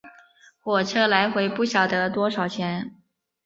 [0.63, 2.95] 火车来回不晓得多少钱